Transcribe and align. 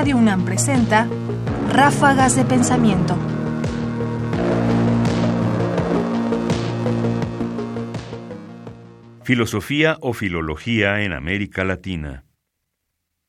Radio 0.00 0.16
UNAM 0.16 0.46
presenta 0.46 1.06
Ráfagas 1.68 2.34
de 2.34 2.46
Pensamiento. 2.46 3.14
Filosofía 9.24 9.98
o 10.00 10.14
filología 10.14 11.02
en 11.02 11.12
América 11.12 11.64
Latina. 11.64 12.24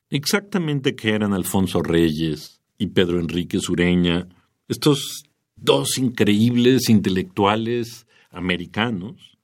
Exactamente 0.09 0.95
qué 0.95 1.09
eran 1.09 1.33
Alfonso 1.33 1.83
Reyes 1.83 2.61
y 2.77 2.87
Pedro 2.87 3.19
Enrique 3.19 3.59
Sureña, 3.59 4.29
estos 4.69 5.25
dos 5.57 5.97
increíbles 5.97 6.87
intelectuales 6.87 8.07
americanos, 8.29 9.37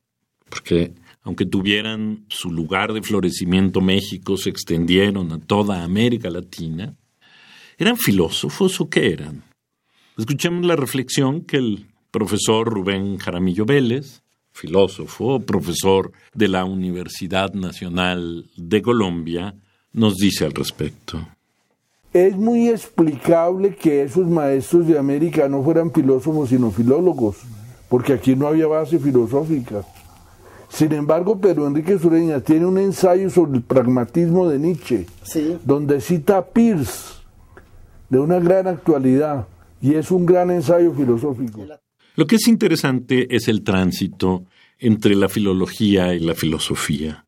porque 0.48 0.94
aunque 1.23 1.46
tuvieran 1.46 2.23
su 2.30 2.52
lugar 2.52 2.94
de 2.94 3.02
florecimiento 3.02 3.81
México, 3.81 4.38
se 4.38 4.50
extendieron 4.50 5.34
a 5.34 5.39
toda 5.39 5.84
América 5.84 6.30
Latina, 6.30 6.95
¿eran 7.77 7.98
filósofos 7.98 8.81
o 8.81 8.90
qué 8.90 9.13
eran? 9.13 9.44
Escuchemos 10.17 10.66
la 10.66 10.76
reflexión 10.76 11.41
que 11.41 11.58
el 11.58 11.86
profesor 12.12 12.67
Rubén 12.67 13.17
Jaramillo 13.17 13.66
Vélez, 13.66 14.23
filósofo, 14.52 15.40
profesor 15.40 16.12
de 16.34 16.48
la 16.48 16.66
Universidad 16.66 17.53
Nacional 17.53 18.50
de 18.55 18.81
Colombia, 18.81 19.55
nos 19.94 20.16
dice 20.16 20.45
al 20.45 20.53
respecto. 20.53 21.27
Es 22.13 22.36
muy 22.36 22.70
explicable 22.70 23.76
que 23.76 24.02
esos 24.02 24.25
maestros 24.28 24.88
de 24.88 24.98
América 24.98 25.48
no 25.48 25.62
fueran 25.62 25.91
filósofos 25.91 26.50
sino 26.50 26.72
filólogos, 26.72 27.38
porque 27.89 28.14
aquí 28.14 28.36
no 28.36 28.48
había 28.48 28.66
base 28.66 28.98
filosófica. 28.98 29.84
Sin 30.70 30.91
embargo, 30.94 31.39
Pedro 31.39 31.67
Enrique 31.67 32.00
Sureña 32.00 32.41
tiene 32.41 32.66
un 32.66 32.78
ensayo 32.78 33.30
sobre 33.30 33.58
el 33.58 33.62
pragmatismo 33.62 34.50
de 34.50 34.59
Nietzsche, 34.59 35.05
donde 35.64 36.02
cita 36.02 36.38
a 36.38 36.45
Peirce, 36.45 37.17
de 38.09 38.19
una 38.19 38.39
gran 38.39 38.67
actualidad, 38.67 39.47
y 39.81 39.95
es 39.95 40.11
un 40.11 40.25
gran 40.25 40.50
ensayo 40.52 40.94
filosófico. 40.94 41.66
Lo 42.16 42.25
que 42.25 42.38
es 42.38 42.47
interesante 42.47 43.36
es 43.36 43.47
el 43.47 43.64
tránsito 43.64 44.45
entre 44.80 45.16
la 45.16 45.30
filología 45.30 46.14
y 46.14 46.19
la 46.19 46.33
filosofía. 46.33 47.25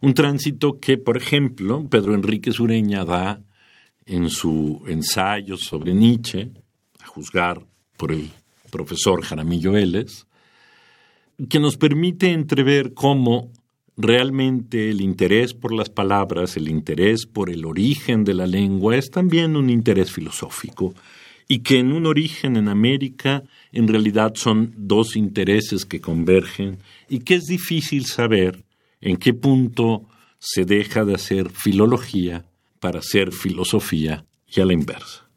Un 0.00 0.14
tránsito 0.14 0.78
que, 0.80 0.96
por 0.96 1.16
ejemplo, 1.16 1.86
Pedro 1.88 2.14
Enrique 2.14 2.52
Sureña 2.52 3.04
da 3.04 3.42
en 4.06 4.30
su 4.30 4.82
ensayo 4.86 5.56
sobre 5.56 5.94
Nietzsche, 5.94 6.50
a 7.00 7.06
juzgar 7.06 7.64
por 7.96 8.12
el 8.12 8.30
profesor 8.70 9.22
Jaramillo 9.22 9.72
Vélez, 9.72 10.26
que 11.48 11.60
nos 11.60 11.76
permite 11.76 12.32
entrever 12.32 12.94
cómo 12.94 13.50
realmente 14.02 14.90
el 14.90 15.00
interés 15.00 15.54
por 15.54 15.72
las 15.72 15.90
palabras, 15.90 16.56
el 16.56 16.68
interés 16.68 17.26
por 17.26 17.50
el 17.50 17.64
origen 17.64 18.24
de 18.24 18.34
la 18.34 18.46
lengua 18.46 18.96
es 18.96 19.10
también 19.10 19.56
un 19.56 19.70
interés 19.70 20.12
filosófico 20.12 20.94
y 21.48 21.60
que 21.60 21.78
en 21.78 21.92
un 21.92 22.06
origen 22.06 22.56
en 22.56 22.68
América 22.68 23.42
en 23.72 23.88
realidad 23.88 24.34
son 24.36 24.72
dos 24.76 25.16
intereses 25.16 25.84
que 25.84 26.00
convergen 26.00 26.78
y 27.08 27.20
que 27.20 27.34
es 27.34 27.46
difícil 27.46 28.06
saber 28.06 28.64
en 29.00 29.16
qué 29.16 29.34
punto 29.34 30.08
se 30.38 30.64
deja 30.64 31.04
de 31.04 31.14
hacer 31.14 31.50
filología 31.50 32.44
para 32.78 33.00
hacer 33.00 33.32
filosofía 33.32 34.24
y 34.46 34.60
a 34.60 34.64
la 34.64 34.72
inversa. 34.72 35.28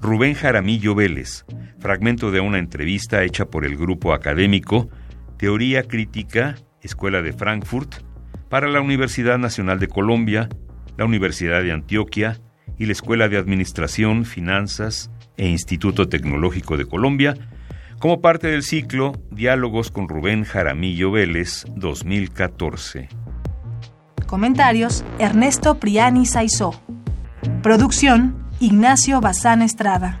Rubén 0.00 0.34
Jaramillo 0.34 0.94
Vélez, 0.94 1.44
fragmento 1.78 2.30
de 2.30 2.40
una 2.40 2.58
entrevista 2.58 3.24
hecha 3.24 3.46
por 3.46 3.64
el 3.64 3.76
grupo 3.76 4.12
académico 4.12 4.88
Teoría 5.36 5.82
Crítica, 5.84 6.56
Escuela 6.82 7.22
de 7.22 7.32
Frankfurt, 7.32 7.96
para 8.48 8.68
la 8.68 8.80
Universidad 8.80 9.38
Nacional 9.38 9.80
de 9.80 9.88
Colombia, 9.88 10.48
la 10.96 11.04
Universidad 11.04 11.62
de 11.62 11.72
Antioquia 11.72 12.40
y 12.78 12.86
la 12.86 12.92
Escuela 12.92 13.28
de 13.28 13.36
Administración, 13.36 14.24
Finanzas 14.24 15.10
e 15.36 15.48
Instituto 15.48 16.08
Tecnológico 16.08 16.76
de 16.76 16.86
Colombia, 16.86 17.34
como 17.98 18.20
parte 18.20 18.48
del 18.48 18.62
ciclo 18.62 19.12
Diálogos 19.30 19.90
con 19.90 20.08
Rubén 20.08 20.44
Jaramillo 20.44 21.10
Vélez 21.10 21.64
2014. 21.74 23.08
Comentarios: 24.26 25.04
Ernesto 25.18 25.78
Priani 25.78 26.26
Saizó. 26.26 26.80
Producción: 27.62 28.48
Ignacio 28.60 29.20
Bazán 29.20 29.62
Estrada. 29.62 30.20